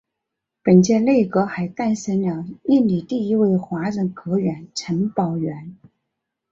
[0.63, 5.77] 本届内阁还诞生了印尼第一位华人阁员陈宝源。